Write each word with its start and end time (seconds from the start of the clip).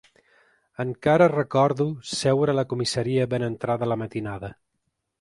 Encara 0.83 1.27
recordo 1.33 1.87
seure 2.13 2.57
a 2.57 2.59
la 2.63 2.65
comissaria 2.75 3.31
ben 3.37 3.49
entrada 3.53 3.93
la 3.95 4.03
matinada. 4.07 4.57